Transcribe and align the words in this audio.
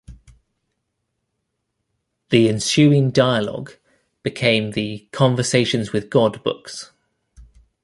The 2.31 2.49
ensuing 2.49 3.11
dialogue 3.11 3.73
became 4.23 4.71
the 4.71 5.07
"Conversations 5.11 5.93
with 5.93 6.09
God" 6.09 6.43
books. 6.43 6.91